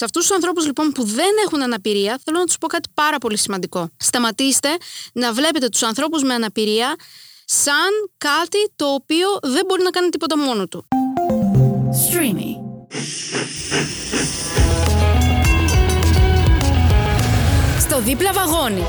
[0.00, 3.18] Σε αυτούς τους ανθρώπους λοιπόν που δεν έχουν αναπηρία, θέλω να τους πω κάτι πάρα
[3.18, 3.88] πολύ σημαντικό.
[3.96, 4.68] Σταματήστε
[5.12, 6.96] να βλέπετε τους ανθρώπους με αναπηρία
[7.44, 10.88] σαν κάτι το οποίο δεν μπορεί να κάνει τίποτα μόνο του.
[12.08, 12.50] Streamy.
[17.80, 18.86] Στο δίπλα βαγόνι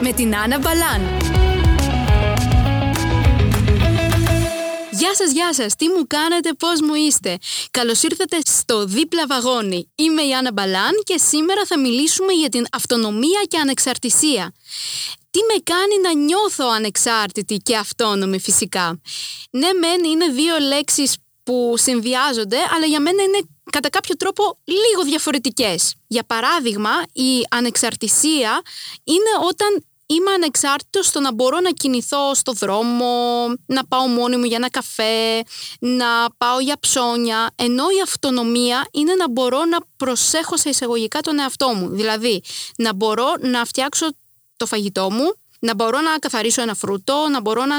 [0.00, 1.00] με την Άννα Μπαλάν.
[4.94, 7.38] Γεια σας, γεια σας, τι μου κάνετε, πώς μου είστε;
[7.70, 9.92] Καλώς ήρθατε στο δίπλα βαγόνι.
[9.94, 14.54] Είμαι η Άννα Μπαλάν και σήμερα θα μιλήσουμε για την αυτονομία και ανεξαρτησία.
[15.30, 19.00] Τι με κάνει να νιώθω ανεξάρτητη και αυτόνομη φυσικά;
[19.50, 23.40] Ναι, μεν είναι δύο λέξεις που συνδυάζονται, αλλά για μένα είναι
[23.72, 25.94] κατά κάποιο τρόπο λίγο διαφορετικές.
[26.06, 28.62] Για παράδειγμα, η ανεξαρτησία
[29.04, 34.44] είναι όταν είμαι ανεξάρτητος στο να μπορώ να κινηθώ στο δρόμο, να πάω μόνη μου
[34.44, 35.42] για ένα καφέ,
[35.78, 41.38] να πάω για ψώνια, ενώ η αυτονομία είναι να μπορώ να προσέχω σε εισαγωγικά τον
[41.38, 41.88] εαυτό μου.
[41.88, 42.42] Δηλαδή,
[42.76, 44.06] να μπορώ να φτιάξω
[44.56, 47.76] το φαγητό μου, να μπορώ να καθαρίσω ένα φρούτο, να μπορώ να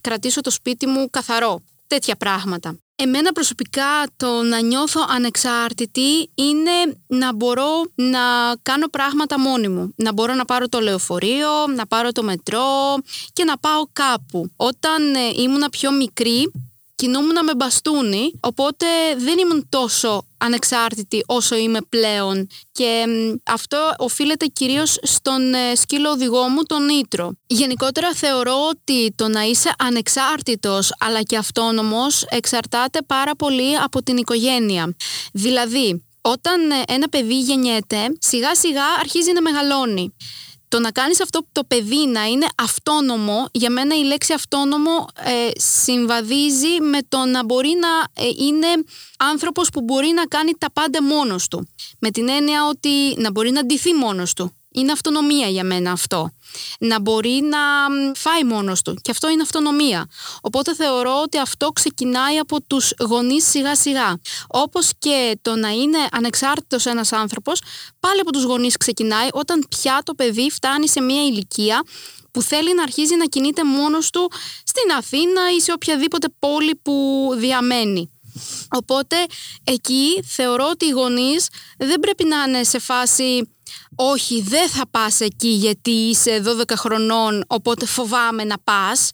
[0.00, 1.62] κρατήσω το σπίτι μου καθαρό.
[1.86, 2.78] Τέτοια πράγματα.
[2.98, 8.18] Εμένα προσωπικά το να νιώθω ανεξάρτητη είναι να μπορώ να
[8.62, 9.92] κάνω πράγματα μόνη μου.
[9.96, 12.96] Να μπορώ να πάρω το λεωφορείο, να πάρω το μετρό
[13.32, 14.50] και να πάω κάπου.
[14.56, 16.52] Όταν ε, ήμουνα πιο μικρή
[16.96, 23.04] κινούμουν με μπαστούνι, οπότε δεν ήμουν τόσο ανεξάρτητη όσο είμαι πλέον και
[23.44, 27.32] αυτό οφείλεται κυρίως στον ε, σκύλο οδηγό μου, τον Νίτρο.
[27.46, 34.16] Γενικότερα θεωρώ ότι το να είσαι ανεξάρτητος αλλά και αυτόνομος εξαρτάται πάρα πολύ από την
[34.16, 34.96] οικογένεια.
[35.32, 40.14] Δηλαδή, όταν ε, ένα παιδί γεννιέται, σιγά σιγά αρχίζει να μεγαλώνει
[40.68, 45.50] το να κάνεις αυτό το παιδί να είναι αυτόνομο, για μένα η λέξη αυτόνομο ε,
[45.60, 48.66] συμβαδίζει με το να μπορεί να ε, είναι
[49.18, 51.68] άνθρωπος που μπορεί να κάνει τα πάντα μόνος του.
[51.98, 54.56] Με την έννοια ότι να μπορεί να ντυθεί μόνος του.
[54.76, 56.30] Είναι αυτονομία για μένα αυτό.
[56.78, 57.58] Να μπορεί να
[58.14, 60.06] φάει μόνος του και αυτό είναι αυτονομία.
[60.40, 64.18] Οπότε θεωρώ ότι αυτό ξεκινάει από τους γονείς σιγά σιγά.
[64.48, 67.60] Όπως και το να είναι ανεξάρτητος ένας άνθρωπος,
[68.00, 71.82] πάλι από τους γονείς ξεκινάει όταν πια το παιδί φτάνει σε μια ηλικία
[72.30, 74.30] που θέλει να αρχίζει να κινείται μόνος του
[74.64, 78.10] στην Αθήνα ή σε οποιαδήποτε πόλη που διαμένει.
[78.68, 79.16] Οπότε
[79.64, 81.48] εκεί θεωρώ ότι οι γονείς
[81.78, 83.55] δεν πρέπει να είναι σε φάση
[83.94, 89.10] όχι δεν θα πας εκεί γιατί είσαι 12 χρονών οπότε φοβάμαι να πας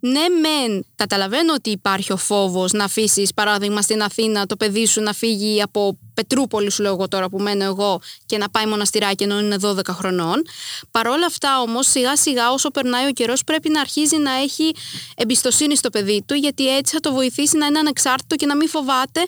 [0.00, 5.00] ναι, μεν καταλαβαίνω ότι υπάρχει ο φόβος να αφήσεις, παράδειγμα, στην Αθήνα το παιδί σου
[5.00, 9.24] να φύγει από Πετρούπολη, σου λέω εγώ τώρα που μένω εγώ, και να πάει μοναστηράκι
[9.24, 10.42] ενώ είναι 12 χρονών.
[10.90, 14.74] Παρ' όλα αυτά όμως, σιγά σιγά όσο περνάει ο καιρός, πρέπει να αρχίζει να έχει
[15.16, 18.68] εμπιστοσύνη στο παιδί του, γιατί έτσι θα το βοηθήσει να είναι ανεξάρτητο και να μην
[18.68, 19.26] φοβάται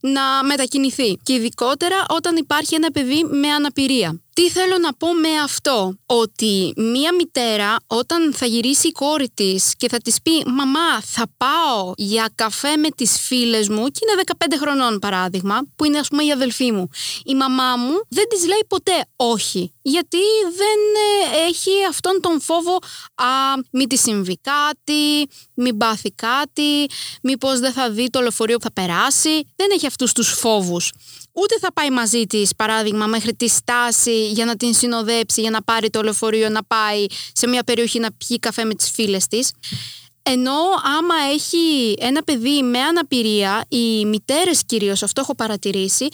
[0.00, 1.18] να μετακινηθεί.
[1.22, 4.20] Και ειδικότερα όταν υπάρχει ένα παιδί με αναπηρία.
[4.36, 9.74] Τι θέλω να πω με αυτό, ότι μία μητέρα όταν θα γυρίσει η κόρη της
[9.76, 14.22] και θα της πει «Μαμά, θα πάω για καφέ με τις φίλες μου» και είναι
[14.38, 16.88] 15 χρονών παράδειγμα, που είναι ας πούμε η αδελφή μου.
[17.24, 20.18] Η μαμά μου δεν της λέει ποτέ όχι, γιατί
[20.56, 20.78] δεν
[21.32, 22.74] ε, έχει αυτόν τον φόβο
[23.14, 23.26] «Α,
[23.70, 26.86] μη τη συμβεί κάτι, μην πάθει κάτι,
[27.22, 29.48] μήπως δεν θα δει το λεωφορείο που θα περάσει».
[29.56, 30.92] Δεν έχει αυτούς τους φόβους
[31.38, 35.62] ούτε θα πάει μαζί της, παράδειγμα, μέχρι τη στάση για να την συνοδέψει, για να
[35.62, 39.50] πάρει το λεωφορείο, να πάει σε μια περιοχή να πιει καφέ με τις φίλες της.
[40.28, 40.58] Ενώ
[40.98, 46.08] άμα έχει ένα παιδί με αναπηρία, οι μητέρες κυρίως, αυτό έχω παρατηρήσει,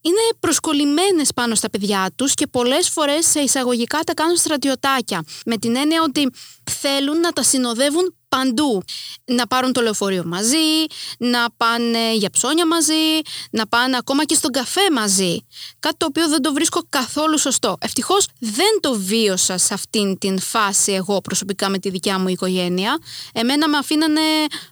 [0.00, 5.24] είναι προσκολλημένες πάνω στα παιδιά τους και πολλές φορές σε εισαγωγικά τα κάνουν στρατιωτάκια.
[5.46, 6.30] Με την έννοια ότι
[6.70, 8.82] θέλουν να τα συνοδεύουν παντού.
[9.24, 10.84] Να πάρουν το λεωφορείο μαζί,
[11.18, 15.46] να πάνε για ψώνια μαζί, να πάνε ακόμα και στον καφέ μαζί.
[15.80, 17.76] Κάτι το οποίο δεν το βρίσκω καθόλου σωστό.
[17.80, 22.98] Ευτυχώς δεν το βίωσα σε αυτήν την φάση εγώ προσωπικά με τη δικιά μου οικογένεια.
[23.32, 24.20] Εμένα με αφήνανε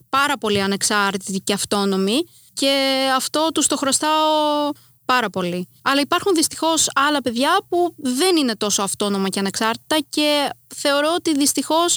[0.08, 2.24] πάρα πολύ ανεξάρτητη και αυτόνομη
[2.54, 4.70] και αυτό τους το χρωστάω
[5.04, 5.68] πάρα πολύ.
[5.82, 11.34] Αλλά υπάρχουν δυστυχώς άλλα παιδιά που δεν είναι τόσο αυτόνομα και ανεξάρτητα και θεωρώ ότι
[11.34, 11.96] δυστυχώς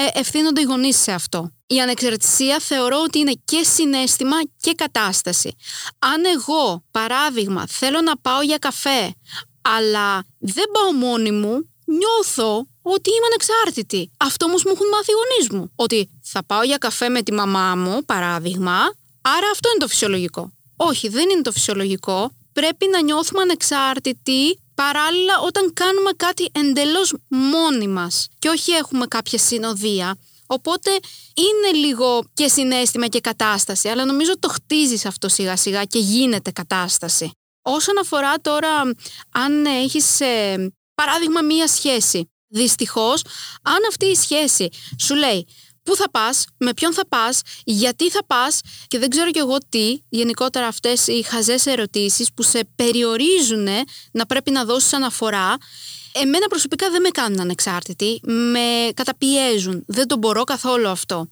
[0.00, 1.52] ε, ευθύνονται οι γονείς σε αυτό.
[1.66, 5.54] Η ανεξαρτησία θεωρώ ότι είναι και συνέστημα και κατάσταση.
[5.98, 9.14] Αν εγώ, παράδειγμα, θέλω να πάω για καφέ,
[9.62, 14.10] αλλά δεν πάω μόνη μου, νιώθω ότι είμαι ανεξάρτητη.
[14.16, 15.72] Αυτό όμως μου έχουν μάθει οι γονείς μου.
[15.76, 18.76] Ότι θα πάω για καφέ με τη μαμά μου, παράδειγμα,
[19.20, 20.52] άρα αυτό είναι το φυσιολογικό.
[20.76, 22.30] Όχι, δεν είναι το φυσιολογικό.
[22.52, 29.38] Πρέπει να νιώθουμε ανεξάρτητοι παράλληλα όταν κάνουμε κάτι εντελώς μόνοι μας και όχι έχουμε κάποια
[29.38, 30.16] συνοδεία.
[30.46, 30.90] Οπότε
[31.34, 36.50] είναι λίγο και συνέστημα και κατάσταση, αλλά νομίζω το χτίζεις αυτό σιγά σιγά και γίνεται
[36.50, 37.30] κατάσταση.
[37.62, 38.80] όσον αφορά τώρα
[39.30, 42.30] αν έχεις ε, παράδειγμα μία σχέση.
[42.52, 43.22] Δυστυχώς,
[43.62, 44.68] αν αυτή η σχέση
[45.00, 45.46] σου λέει
[45.82, 49.56] πού θα πας, με ποιον θα πας, γιατί θα πας και δεν ξέρω κι εγώ
[49.68, 53.68] τι, γενικότερα αυτές οι χαζές ερωτήσεις που σε περιορίζουν
[54.12, 55.56] να πρέπει να δώσεις αναφορά,
[56.12, 61.30] εμένα προσωπικά δεν με κάνουν ανεξάρτητη, με καταπιέζουν, δεν το μπορώ καθόλου αυτό.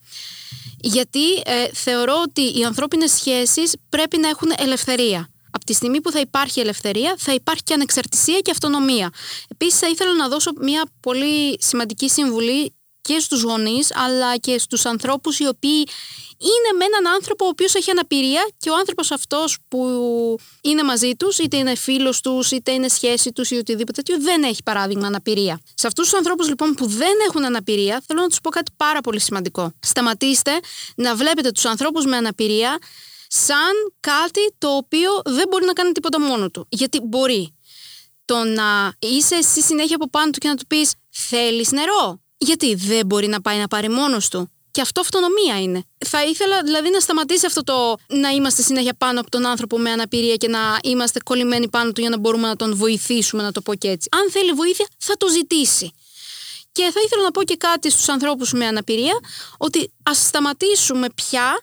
[0.80, 5.28] Γιατί ε, θεωρώ ότι οι ανθρώπινες σχέσεις πρέπει να έχουν ελευθερία.
[5.50, 9.10] Από τη στιγμή που θα υπάρχει ελευθερία, θα υπάρχει και ανεξαρτησία και αυτονομία.
[9.48, 12.72] Επίσης, θα ήθελα να δώσω μια πολύ σημαντική συμβουλή
[13.08, 15.88] και στους γονείς, αλλά και στους ανθρώπους οι οποίοι
[16.38, 19.80] είναι με έναν άνθρωπο ο οποίος έχει αναπηρία και ο άνθρωπος αυτός που
[20.60, 24.42] είναι μαζί τους, είτε είναι φίλος τους, είτε είναι σχέση τους ή οτιδήποτε τέτοιο, δεν
[24.42, 25.60] έχει παράδειγμα αναπηρία.
[25.74, 29.00] Σε αυτούς τους ανθρώπους λοιπόν που δεν έχουν αναπηρία, θέλω να τους πω κάτι πάρα
[29.00, 29.72] πολύ σημαντικό.
[29.80, 30.52] Σταματήστε
[30.96, 32.78] να βλέπετε τους ανθρώπους με αναπηρία
[33.28, 36.66] σαν κάτι το οποίο δεν μπορεί να κάνει τίποτα μόνο του.
[36.68, 37.52] Γιατί μπορεί.
[38.24, 42.74] Το να είσαι εσύ συνέχεια από πάνω του και να του πεις θέλεις νερό; Γιατί
[42.74, 45.84] δεν μπορεί να πάει να πάρει μόνος του; Και αυτό αυτονομία είναι.
[46.06, 49.90] Θα ήθελα δηλαδή να σταματήσει αυτό το να είμαστε συνέχεια πάνω από τον άνθρωπο με
[49.90, 53.60] αναπηρία και να είμαστε κολλημένοι πάνω του για να μπορούμε να τον βοηθήσουμε, να το
[53.60, 54.08] πω και έτσι.
[54.12, 55.92] Αν θέλει βοήθεια, θα το ζητήσει.
[56.72, 59.18] Και θα ήθελα να πω και κάτι στους ανθρώπους με αναπηρία,
[59.56, 61.62] ότι ας σταματήσουμε πια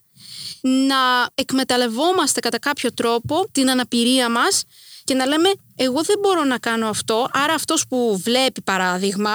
[0.61, 4.63] να εκμεταλλευόμαστε κατά κάποιο τρόπο την αναπηρία μας
[5.03, 9.31] και να λέμε εγώ δεν μπορώ να κάνω αυτό, άρα αυτός που βλέπει παράδειγμα,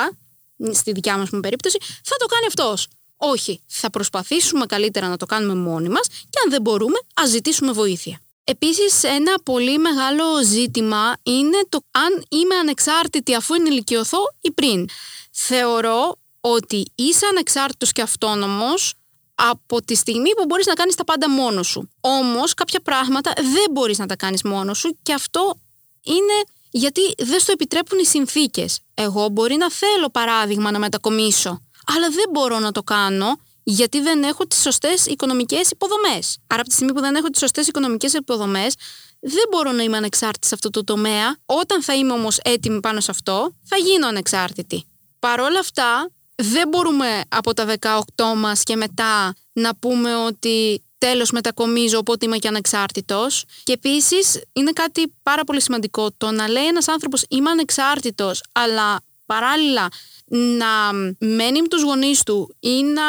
[0.72, 2.88] στη δικιά μας περίπτωση, θα το κάνει αυτός.
[3.16, 7.72] Όχι, θα προσπαθήσουμε καλύτερα να το κάνουμε μόνοι μας και αν δεν μπορούμε, ας ζητήσουμε
[7.72, 8.20] βοήθεια.
[8.44, 14.88] Επίσης, ένα πολύ μεγάλο ζήτημα είναι το αν είμαι ανεξάρτητη αφού ενηλικιωθώ ή πριν.
[15.30, 18.94] Θεωρώ ότι είσαι ανεξάρτητος και αυτόνομος
[19.34, 21.90] από τη στιγμή που μπορείς να κάνεις τα πάντα μόνος σου.
[22.00, 25.58] Όμως κάποια πράγματα δεν μπορείς να τα κάνεις μόνος σου και αυτό
[26.02, 28.78] είναι γιατί δεν στο επιτρέπουν οι συνθήκες.
[28.94, 31.62] Εγώ μπορεί να θέλω παράδειγμα να μετακομίσω,
[31.96, 36.38] αλλά δεν μπορώ να το κάνω γιατί δεν έχω τις σωστές οικονομικές υποδομές.
[36.46, 38.74] Άρα από τη στιγμή που δεν έχω τις σωστές οικονομικές υποδομές,
[39.20, 41.36] δεν μπορώ να είμαι ανεξάρτητη σε αυτό το τομέα.
[41.46, 44.84] Όταν θα είμαι όμως έτοιμη πάνω σε αυτό, θα γίνω ανεξάρτητη.
[45.18, 51.30] Παρ' όλα αυτά, δεν μπορούμε από τα 18 μας και μετά να πούμε ότι τέλος
[51.30, 56.66] μετακομίζω οπότε είμαι και ανεξάρτητος και επίσης είναι κάτι πάρα πολύ σημαντικό το να λέει
[56.66, 59.88] ένας άνθρωπος είμαι ανεξάρτητος αλλά παράλληλα
[60.28, 63.02] να μένει με τους γονείς του ή να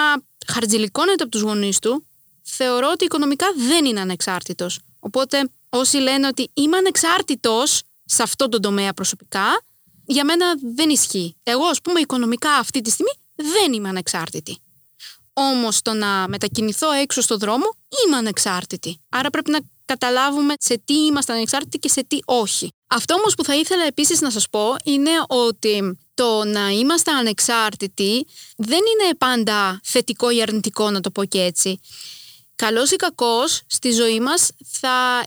[0.47, 2.05] χαρτζηλικώνεται από τους γονείς του
[2.41, 8.59] θεωρώ ότι οικονομικά δεν είναι ανεξάρτητος οπότε όσοι λένε ότι είμαι ανεξάρτητος σε αυτό το
[8.59, 9.61] τομέα προσωπικά
[10.05, 10.45] για μένα
[10.75, 11.35] δεν ισχύει.
[11.43, 14.57] Εγώ, ας πούμε, οικονομικά αυτή τη στιγμή δεν είμαι ανεξάρτητη.
[15.33, 19.01] Όμως το να μετακινηθώ έξω στο δρόμο είμαι ανεξάρτητη.
[19.09, 22.69] Άρα πρέπει να καταλάβουμε σε τι είμαστε ανεξάρτητοι και σε τι όχι.
[22.88, 28.27] Αυτό όμως που θα ήθελα επίσης να σας πω είναι ότι το να είμαστε ανεξάρτητοι
[28.57, 31.79] δεν είναι πάντα θετικό ή αρνητικό να το πω και έτσι.
[32.55, 35.23] Καλός ή κακός στη ζωή μας θα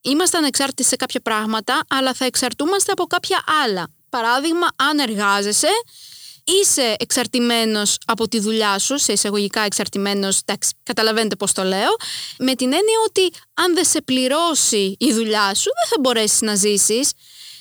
[0.00, 3.88] είμαστε ανεξάρτητοι σε κάποια πράγματα αλλά θα εξαρτούμαστε από κάποια άλλα.
[4.08, 5.68] Παράδειγμα, αν εργάζεσαι
[6.48, 11.96] είσαι εξαρτημένος από τη δουλειά σου, σε εισαγωγικά εξαρτημένος, εντάξει, καταλαβαίνετε πώς το λέω,
[12.38, 16.54] με την έννοια ότι αν δεν σε πληρώσει η δουλειά σου δεν θα μπορέσεις να
[16.54, 17.12] ζήσεις.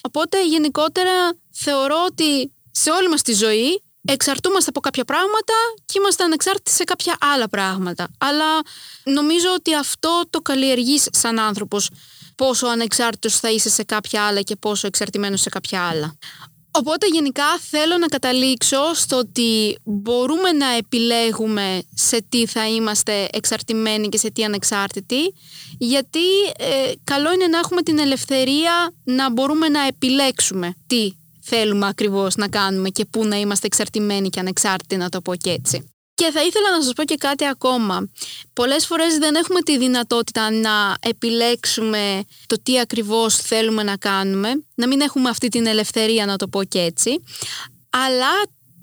[0.01, 5.53] Οπότε γενικότερα θεωρώ ότι σε όλη μας τη ζωή εξαρτούμαστε από κάποια πράγματα
[5.85, 8.07] και είμαστε ανεξάρτητοι σε κάποια άλλα πράγματα.
[8.17, 8.61] Αλλά
[9.03, 11.89] νομίζω ότι αυτό το καλλιεργείς σαν άνθρωπος
[12.35, 16.17] πόσο ανεξάρτητος θα είσαι σε κάποια άλλα και πόσο εξαρτημένος σε κάποια άλλα.
[16.77, 24.09] Οπότε γενικά θέλω να καταλήξω στο ότι μπορούμε να επιλέγουμε σε τι θα είμαστε εξαρτημένοι
[24.09, 25.33] και σε τι ανεξάρτητοι
[25.77, 26.25] γιατί
[26.57, 32.47] ε, καλό είναι να έχουμε την ελευθερία να μπορούμε να επιλέξουμε τι θέλουμε ακριβώς να
[32.47, 35.91] κάνουμε και πού να είμαστε εξαρτημένοι και ανεξάρτητοι να το πω και έτσι.
[36.17, 38.09] Και θα ήθελα να σας πω και κάτι ακόμα.
[38.53, 44.87] Πολλές φορές δεν έχουμε τη δυνατότητα να επιλέξουμε το τι ακριβώς θέλουμε να κάνουμε, να
[44.87, 47.23] μην έχουμε αυτή την ελευθερία να το πω και έτσι,
[47.89, 48.31] αλλά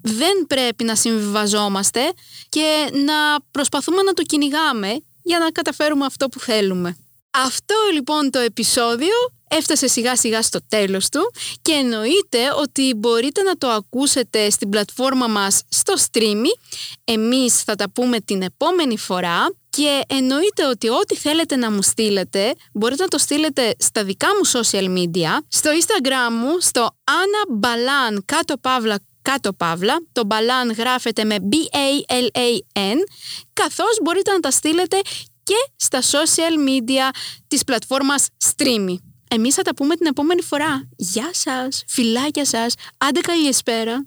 [0.01, 2.01] δεν πρέπει να συμβιβαζόμαστε
[2.49, 6.97] και να προσπαθούμε να το κυνηγάμε για να καταφέρουμε αυτό που θέλουμε.
[7.31, 9.15] Αυτό λοιπόν το επεισόδιο
[9.55, 11.31] έφτασε σιγά σιγά στο τέλος του
[11.61, 16.59] και εννοείται ότι μπορείτε να το ακούσετε στην πλατφόρμα μας στο streaming.
[17.03, 22.53] Εμείς θα τα πούμε την επόμενη φορά και εννοείται ότι ό,τι θέλετε να μου στείλετε
[22.73, 28.17] μπορείτε να το στείλετε στα δικά μου social media, στο instagram μου, στο Anna Balan
[28.25, 32.97] κάτω παύλα κάτω παύλα, το Balan γράφεται με B-A-L-A-N,
[33.53, 35.01] καθώς μπορείτε να τα στείλετε
[35.43, 37.15] και στα social media
[37.47, 38.95] της πλατφόρμας Streamy.
[39.29, 40.89] Εμείς θα τα πούμε την επόμενη φορά.
[40.95, 44.05] Γεια σας, φιλάκια σας, άντε καλησπέρα.